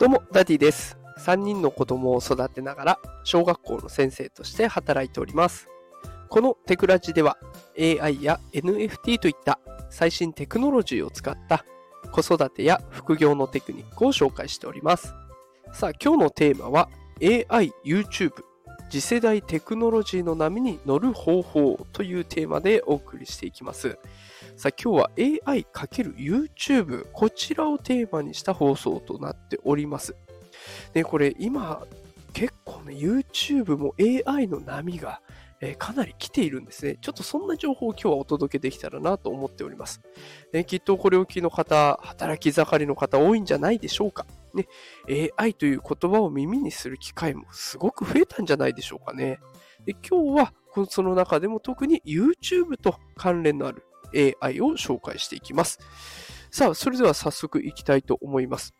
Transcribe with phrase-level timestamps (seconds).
[0.00, 0.96] どうも、ダディです。
[1.18, 5.68] 3人の子供を育てながら、小学校の先生として働いております。
[6.30, 7.36] このテクラジでは、
[7.78, 9.60] AI や NFT といった
[9.90, 11.66] 最新テクノロジーを使った
[12.12, 15.12] 子育てや副業のテクニックを紹介しております。
[15.74, 16.88] さあ、今日のテーマは、
[17.20, 18.32] AI、YouTube、
[18.88, 23.98] 次世代テクノロジーの波に乗る方法というテーマでお送りしていきます。
[24.60, 30.14] さあ今日は AI×YouTube こちらをテーマにした放送となっております。
[30.92, 31.86] で、これ今
[32.34, 35.22] 結構ね YouTube も AI の波が、
[35.62, 36.98] えーかなり来ているんですね。
[37.00, 40.02] ちょっとそんな情報を今日はお届けできたらなと思っております。
[40.52, 44.26] ね、きっとこれを聞きの方、働き盛りの方多いんじゃないでしょうか。
[44.52, 44.68] ね、
[45.38, 49.38] AI という言葉を耳にする機会もすごく増えたんじゃないでしょうかね。
[49.86, 50.52] で今日は
[50.90, 55.78] その中でも特に YouTube と関連のある AI を紹介していきます。
[56.50, 58.74] さあ、それでは早速いきたいと思います。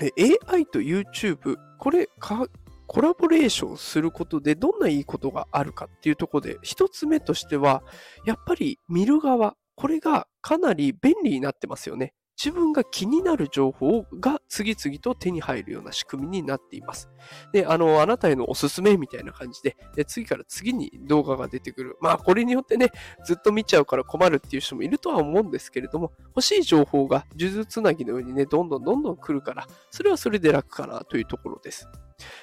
[0.00, 2.46] AI と YouTube、これか、
[2.86, 7.82] コラボレーションすることでどんないいことがあるかっていうところで、一つ目としては、
[8.24, 12.14] やっぱり見る側、これがかなり便利になってますよね。
[12.42, 17.10] 自分が気になる情報が次々と手に入るような仕組みになっています。
[17.52, 21.96] で、あの、あなたへのおすすめみたいな感じで、で次から次に動画が出てくる。
[22.00, 22.90] まあ、これによってね、
[23.24, 31.88] ずっと見ちゃうから困るっていう人もいるとは思うんですけれども、欲しい情報が数珠つなぎのようにね、どんどんどんどん来るから、それはそれで楽かなというところです。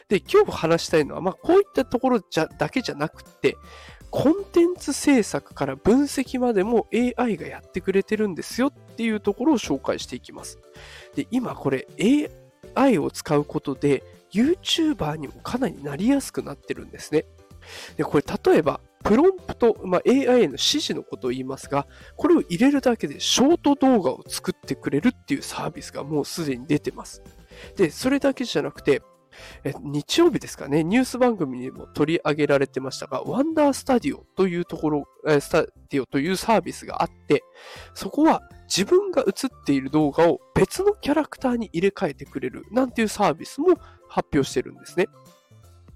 [0.08, 3.58] で、今日話したいのは、まあ、こういったところじゃだけじゃなくて、
[4.11, 10.59] コンテンツ制作から分析までも AI がやってくれてるんですよっていうところを紹介していきます。
[11.16, 11.88] で、今これ
[12.75, 17.25] AI を使うことで YouTuber にもかなりなりやすくなってるんですね。
[17.97, 27.22] で、これ例えば、プロンプト、まあ、AI への指示のことを言いますが、これを入れるだけでショート動画を作ってくれるっていうサービスがもうすでに出てます。
[27.78, 29.02] で、それだけじゃなくて、
[29.64, 37.44] え日曜日ですかね、ニュース番組にも取り上げられてましたが、ワンダースタディオというところ、えスタディオというサービスがあって、
[37.94, 45.07] そこは自分が映っている動画を別のキャラクターに入れ替えてくれるなんていうサービスも発表してるんですね。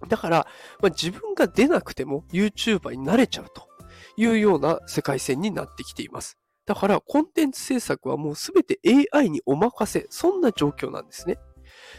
[0.08, 0.48] だから、
[0.82, 3.68] まあ、自分が出なくても YouTuber になれちゃうと
[4.16, 6.38] いうような世界線になってきています。
[6.66, 8.80] だから、コンテンツ制作はもうすべて
[9.12, 11.40] AI にお任せ、そんな状況なんですね。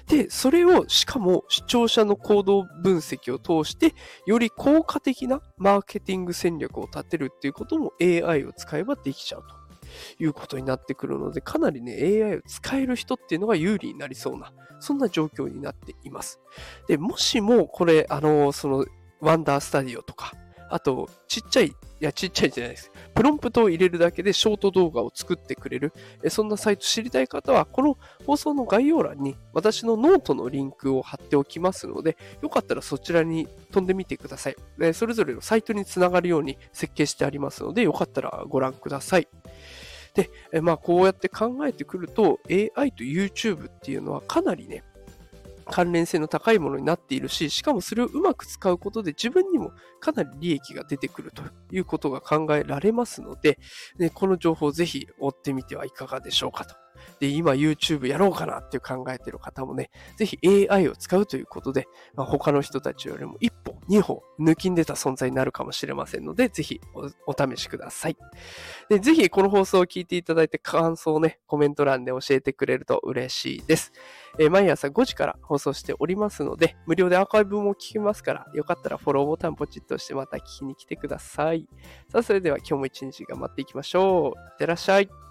[0.09, 3.95] で、それをしかも視聴者の行動分析を通して、
[4.27, 16.41] より効果的なマーケティング戦略を立てるっていうことも AI を使えばできちゃうということになってくるので、かなりね、AI を使える人っていうのが有利になりそうな、そんな状況になっています。
[16.89, 18.87] で、もしもこれ、あの、その、
[19.21, 20.33] Wonder Studio とか、
[20.71, 22.93] あと、ちっちゃい、いや、ちっちゃいじゃないです。
[23.21, 25.93] プロンプトを入れるだけでショート動画を作ってくれる、
[26.23, 34.57] えそんなサイト知りたい方は、この放送の概要欄に私のノートのリンクを貼っておきますので、よかったらそちらに飛んでみてください。
[34.81, 39.29] えそれぞれのサイトにつながるように設計してありますので、よかったらご覧ください。
[40.15, 44.83] で、えまあ、こうやって考えてくると、AI と YouTube っていうのはかなりね、
[45.71, 53.59] 関連性の高いものになっているし、しかもそれをうまく使うことで自分にもかなり利益が出てくるということが考えられますので、
[53.99, 56.75] ね、この情報をぜひ追ってみてはいかがでしょうかと。
[57.19, 60.39] で、今 YouTube やろうかなって考えてる方もね、ぜひ
[60.69, 66.81] AI を使うということで、まあ、他の人たちよりも一歩、二歩抜きん出た存在になるかもしれませんので、ぜひ
[67.27, 68.17] お試しください。
[68.89, 73.93] で、ぜひこの放送を聞いていただいて感想をね、コメント欄で教えてくれると嬉しいです。
[74.39, 81.69] えー毎朝5時から放送しておりますので、無料でアーカイブも聞けますから、よかったらフォローボタンポチッとしてまた聞きに来てください。
[82.09, 84.39] さあ、それでは今日も一日頑張っていきましょう。
[84.39, 85.30] いってらっしゃい。